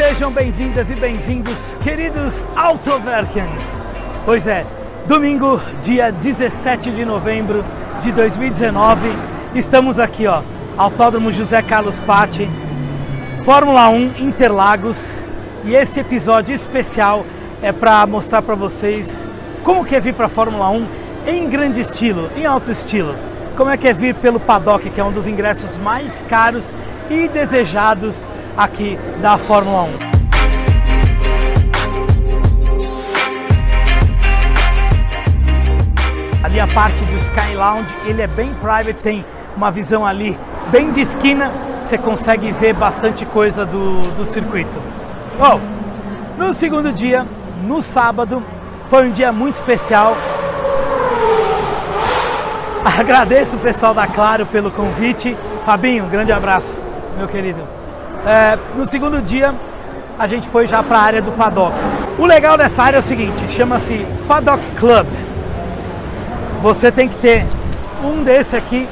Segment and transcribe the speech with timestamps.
[0.00, 3.82] Sejam bem-vindas e bem-vindos, queridos Autoverkens.
[4.24, 4.64] Pois é,
[5.06, 7.62] domingo, dia 17 de novembro
[8.00, 9.12] de 2019,
[9.54, 10.40] estamos aqui, ó,
[10.78, 12.48] Autódromo José Carlos Patti,
[13.44, 15.14] Fórmula 1 Interlagos,
[15.66, 17.26] e esse episódio especial
[17.60, 19.22] é para mostrar para vocês
[19.62, 20.88] como que é vir para a Fórmula 1
[21.26, 23.14] em grande estilo, em alto estilo.
[23.54, 26.70] Como é que é vir pelo paddock, que é um dos ingressos mais caros
[27.10, 28.24] e desejados
[28.56, 30.10] aqui da Fórmula 1.
[36.42, 39.24] Ali a parte do Sky Lounge, ele é bem private, tem
[39.56, 40.36] uma visão ali
[40.70, 41.52] bem de esquina,
[41.84, 44.78] você consegue ver bastante coisa do, do circuito.
[45.38, 45.60] Bom,
[46.38, 47.26] no segundo dia,
[47.66, 48.42] no sábado,
[48.88, 50.16] foi um dia muito especial.
[52.84, 55.36] Agradeço o pessoal da Claro pelo convite.
[55.64, 56.80] Fabinho, um grande abraço,
[57.16, 57.79] meu querido.
[58.26, 59.54] É, no segundo dia,
[60.18, 61.74] a gente foi já para a área do paddock.
[62.18, 65.06] O legal dessa área é o seguinte, chama-se Paddock Club.
[66.60, 67.46] Você tem que ter
[68.04, 68.86] um desse aqui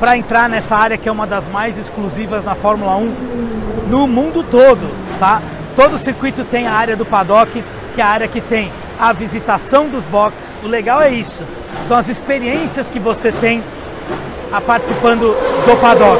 [0.00, 4.42] para entrar nessa área que é uma das mais exclusivas na Fórmula 1 no mundo
[4.42, 5.42] todo, tá?
[5.74, 7.62] Todo circuito tem a área do paddock,
[7.94, 10.58] que é a área que tem a visitação dos boxes.
[10.64, 11.42] O legal é isso,
[11.84, 13.62] são as experiências que você tem
[14.56, 16.18] a participando do paddock.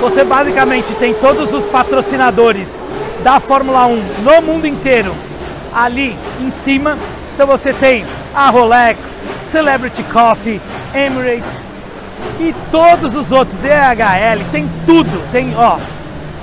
[0.00, 2.82] Você basicamente tem todos os patrocinadores
[3.22, 5.14] da Fórmula 1 no mundo inteiro
[5.72, 6.98] ali em cima.
[7.32, 8.04] Então você tem
[8.34, 10.60] a Rolex, Celebrity Coffee,
[10.92, 11.60] Emirates
[12.40, 15.30] e todos os outros, DHL, tem tudo.
[15.30, 15.78] Tem, ó,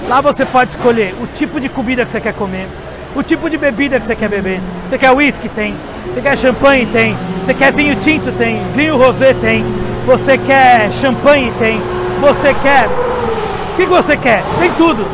[0.07, 2.69] lá você pode escolher o tipo de comida que você quer comer,
[3.13, 4.61] o tipo de bebida que você quer beber.
[4.87, 5.49] Você quer whisky?
[5.49, 5.75] Tem.
[6.07, 6.85] Você quer champanhe?
[6.85, 7.17] Tem.
[7.43, 8.31] Você quer vinho tinto?
[8.31, 8.63] Tem.
[8.73, 9.33] Vinho rosé?
[9.33, 9.82] Tem.
[10.05, 11.51] Você quer champanhe?
[11.57, 11.81] Tem.
[12.19, 12.87] Você quer.
[12.87, 14.43] O que, você quer?
[14.59, 15.05] Tem tudo.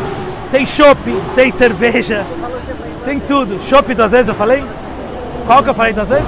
[0.51, 1.00] Tem chopp,
[1.35, 2.25] tem cerveja,
[3.05, 3.61] tem tudo.
[3.63, 4.66] Chopp duas vezes eu falei?
[5.45, 6.25] Qual que eu falei duas vezes?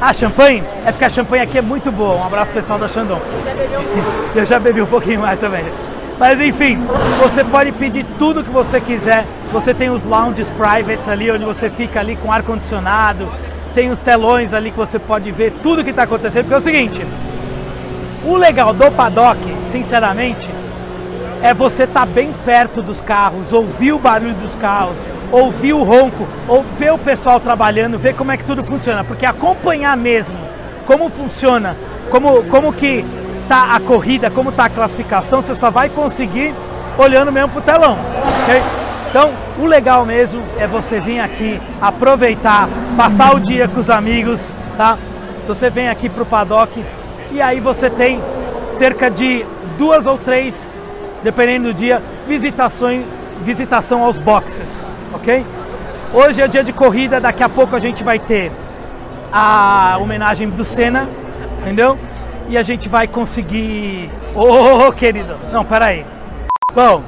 [0.00, 0.62] Ah, champanhe?
[0.84, 2.16] É porque a champanhe aqui é muito boa.
[2.16, 3.20] Um abraço pessoal da Xandão.
[4.34, 5.64] Eu já bebi um pouquinho mais também.
[6.18, 6.78] Mas enfim,
[7.20, 9.24] você pode pedir tudo que você quiser.
[9.52, 13.28] Você tem os lounges privates ali, onde você fica ali com ar condicionado.
[13.74, 16.44] Tem os telões ali que você pode ver tudo que está acontecendo.
[16.44, 17.06] Porque é o seguinte,
[18.24, 20.48] o legal do paddock, sinceramente,
[21.42, 24.96] é você estar tá bem perto dos carros, ouvir o barulho dos carros,
[25.30, 29.04] ouvir o ronco, ou ver o pessoal trabalhando, ver como é que tudo funciona.
[29.04, 30.38] Porque acompanhar mesmo
[30.86, 31.76] como funciona,
[32.10, 33.04] como, como que
[33.48, 36.54] tá a corrida, como tá a classificação, você só vai conseguir
[36.96, 37.98] olhando mesmo pro telão.
[39.10, 44.52] Então, o legal mesmo é você vir aqui, aproveitar, passar o dia com os amigos,
[44.76, 44.98] tá?
[45.42, 46.82] Se você vem aqui pro paddock
[47.34, 48.22] e aí você tem
[48.70, 49.44] cerca de
[49.76, 50.74] duas ou três,
[51.22, 53.04] dependendo do dia, visitações,
[53.42, 55.44] visitação aos boxes, ok?
[56.12, 58.50] Hoje é dia de corrida, daqui a pouco a gente vai ter
[59.30, 61.08] a homenagem do Senna,
[61.60, 61.98] entendeu?
[62.48, 64.10] e a gente vai conseguir.
[64.34, 65.36] Ô, oh, querido!
[65.52, 66.04] Não, peraí.
[66.74, 67.02] Bom,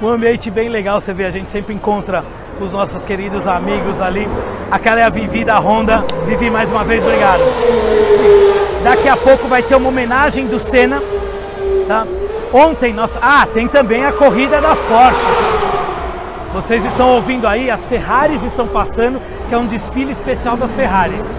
[0.00, 2.24] um ambiente bem legal, você vê, a gente sempre encontra
[2.60, 4.28] os nossos queridos amigos ali.
[4.70, 6.04] Aquela é a Vivi da Honda.
[6.26, 7.40] Vivi, mais uma vez, obrigado.
[8.82, 11.02] Daqui a pouco vai ter uma homenagem do Senna.
[11.86, 12.06] Tá?
[12.52, 13.18] Ontem nós.
[13.20, 15.68] Ah, tem também a corrida das Porsches.
[16.52, 21.32] Vocês estão ouvindo aí, as Ferraris estão passando, que é um desfile especial das Ferraris.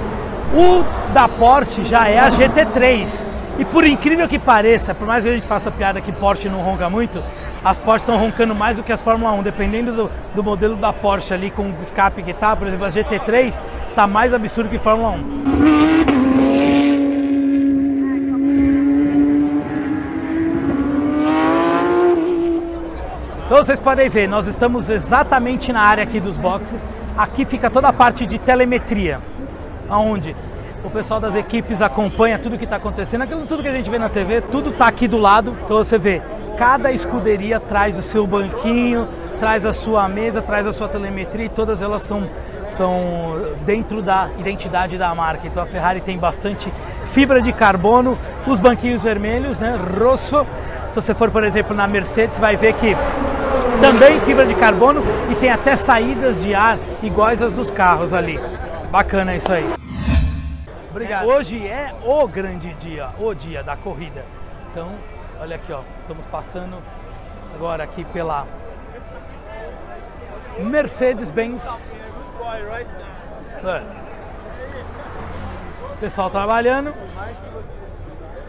[0.54, 0.84] O
[1.14, 3.26] da Porsche já é a GT3.
[3.58, 6.60] E por incrível que pareça, por mais que a gente faça piada que Porsche não
[6.60, 7.22] ronca muito,
[7.64, 10.94] as Porsche estão roncando mais do que as Fórmula 1, dependendo do, do modelo da
[10.94, 13.62] Porsche ali com o escape que tá, por exemplo, a GT3
[13.96, 15.99] tá mais absurdo que Fórmula 1.
[23.50, 26.80] Então vocês podem ver, nós estamos exatamente na área aqui dos boxes.
[27.18, 29.20] Aqui fica toda a parte de telemetria
[29.90, 30.36] aonde
[30.84, 33.98] o pessoal das equipes acompanha tudo que está acontecendo, aquilo tudo que a gente vê
[33.98, 35.58] na TV, tudo está aqui do lado.
[35.66, 36.22] Então você vê,
[36.60, 39.08] cada escuderia traz o seu banquinho,
[39.40, 42.30] traz a sua mesa, traz a sua telemetria e todas elas são,
[42.70, 43.36] são
[43.66, 45.48] dentro da identidade da marca.
[45.48, 46.72] Então a Ferrari tem bastante
[47.06, 50.46] fibra de carbono, os banquinhos vermelhos, né, rosso.
[50.90, 52.96] Se você for, por exemplo, na Mercedes, vai ver que
[53.82, 58.40] também fibra de carbono e tem até saídas de ar iguais às dos carros ali.
[58.92, 59.66] Bacana isso aí.
[60.90, 61.28] Obrigado.
[61.28, 64.26] Hoje é o grande dia, o dia da corrida.
[64.72, 64.90] Então,
[65.40, 66.78] olha aqui, ó, estamos passando
[67.56, 68.46] agora aqui pela
[70.60, 71.88] Mercedes-Benz.
[73.64, 73.82] É.
[76.00, 76.94] Pessoal trabalhando.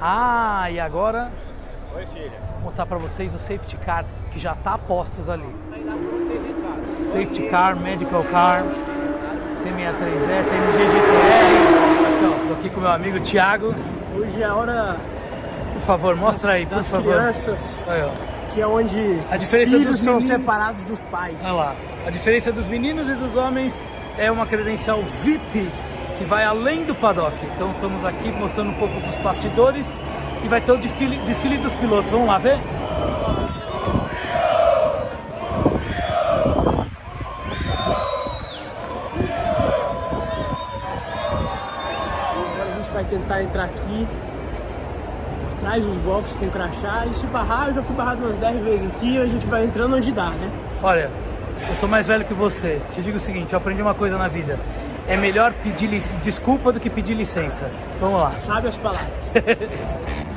[0.00, 1.30] Ah, e agora
[1.94, 2.49] Oi, filha.
[2.62, 5.44] Mostrar para vocês o safety car que já está postos ali.
[6.86, 8.64] Safety Car, Medical Car,
[9.54, 10.98] C63S, MG
[12.18, 13.74] Então, tô aqui com meu amigo Thiago.
[14.16, 14.96] Hoje é a hora.
[15.74, 17.14] Por favor, mostra aí, por das favor.
[17.14, 18.10] crianças, Aí,
[18.52, 21.36] que é onde A diferença os filhos dos são meninos- separados dos pais.
[21.44, 21.74] Olha lá.
[22.06, 23.82] A diferença dos meninos e dos homens
[24.18, 25.70] é uma credencial VIP
[26.18, 27.34] que vai além do paddock.
[27.54, 30.00] Então estamos aqui mostrando um pouco dos bastidores
[30.42, 32.10] e vai ter o desfile, desfile dos pilotos.
[32.10, 32.58] Vamos lá ver?
[42.52, 44.06] Agora a gente vai tentar entrar aqui,
[45.60, 48.90] traz os boxes com crachá e se barrar, eu já fui barrado umas 10 vezes
[48.90, 50.50] aqui, a gente vai entrando onde dá, né?
[50.82, 51.10] Olha,
[51.68, 52.80] eu sou mais velho que você.
[52.90, 54.58] Te digo o seguinte, eu aprendi uma coisa na vida.
[55.06, 55.88] É melhor pedir
[56.22, 57.70] desculpa do que pedir licença.
[58.00, 58.32] Vamos lá.
[58.40, 59.10] Sabe as palavras.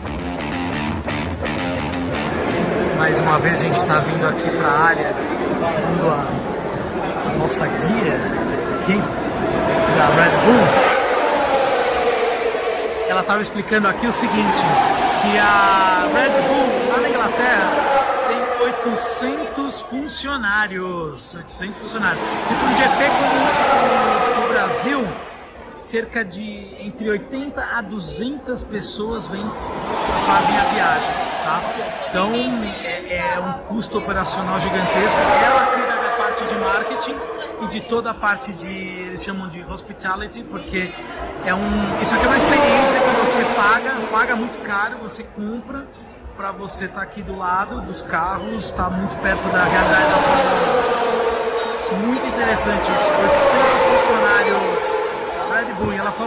[3.04, 5.14] Mais uma vez a gente está vindo aqui para a área,
[5.60, 6.26] segundo a,
[7.30, 8.16] a nossa guia
[8.80, 8.98] aqui
[9.98, 10.68] da Red Bull.
[13.10, 14.62] Ela estava explicando aqui o seguinte,
[15.22, 17.72] que a Red Bull lá na Inglaterra
[18.30, 22.22] tem 800 funcionários, 800 funcionários.
[22.22, 23.36] E para um GP como
[24.42, 24.73] o- o Brasil,
[25.94, 29.46] cerca de entre 80 a 200 pessoas vêm
[30.26, 31.14] fazem a viagem,
[31.44, 31.62] tá?
[32.10, 32.32] Então
[32.84, 35.20] é, é um custo operacional gigantesco.
[35.20, 37.16] Ela cuida da parte de marketing
[37.62, 40.92] e de toda a parte de eles chamam de hospitality, porque
[41.46, 45.86] é um isso aqui é uma experiência que você paga, paga muito caro, você compra
[46.36, 51.04] para você estar aqui do lado dos carros, está muito perto da realidade da Fórmula
[51.92, 52.08] 1.
[52.08, 53.12] Muito interessante isso.
[53.12, 55.03] 800 funcionários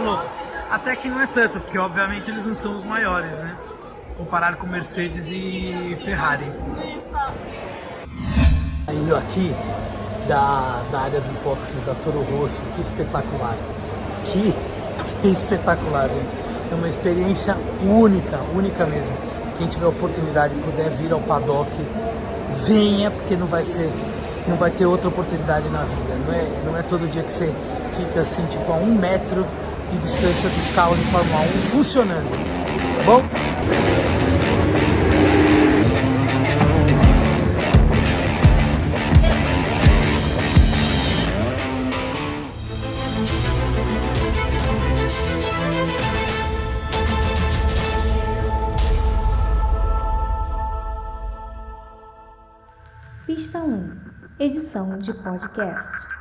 [0.07, 0.25] falou,
[0.69, 3.55] até que não é tanto, porque obviamente eles não são os maiores, né?
[4.17, 6.45] Comparado com Mercedes e Ferrari.
[8.89, 9.53] Indo aqui
[10.27, 13.55] da, da área dos boxes da Toro Rosso, que espetacular.
[14.25, 14.53] Que
[15.27, 16.47] espetacular, gente.
[16.71, 19.15] É uma experiência única, única mesmo.
[19.57, 21.71] Quem tiver oportunidade e puder vir ao paddock,
[22.65, 23.91] venha, porque não vai ser,
[24.47, 26.15] não vai ter outra oportunidade na vida.
[26.25, 27.53] Não é, não é todo dia que você
[27.95, 29.45] fica assim, tipo, a um metro
[29.89, 32.29] de distância dos carros de Fórmula 1 funcionando.
[32.97, 33.23] Tá bom?
[53.25, 53.97] Pista 1
[54.39, 56.16] Edição de podcast.